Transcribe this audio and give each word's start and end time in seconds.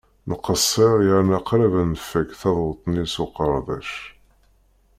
Nqesser 0.29 0.95
yerna 1.07 1.39
qrib 1.49 1.73
ad 1.81 1.87
nfakk 1.93 2.29
taduṭ-nni 2.41 3.03
s 3.13 3.15
uqerdec. 3.23 3.91